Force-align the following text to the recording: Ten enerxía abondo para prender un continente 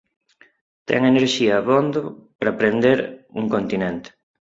Ten 0.87 1.01
enerxía 1.13 1.53
abondo 1.57 2.01
para 2.39 2.57
prender 2.59 2.97
un 3.39 3.45
continente 3.55 4.09